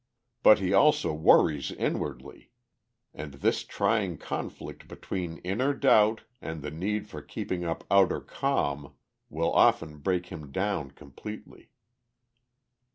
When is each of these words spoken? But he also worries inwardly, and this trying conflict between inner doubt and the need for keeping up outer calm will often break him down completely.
But 0.41 0.57
he 0.57 0.73
also 0.73 1.13
worries 1.13 1.71
inwardly, 1.71 2.49
and 3.13 3.35
this 3.35 3.63
trying 3.63 4.17
conflict 4.17 4.87
between 4.87 5.37
inner 5.43 5.75
doubt 5.75 6.23
and 6.41 6.63
the 6.63 6.71
need 6.71 7.07
for 7.07 7.21
keeping 7.21 7.63
up 7.63 7.83
outer 7.91 8.19
calm 8.19 8.95
will 9.29 9.53
often 9.53 9.97
break 9.99 10.25
him 10.33 10.51
down 10.51 10.89
completely. 10.89 11.69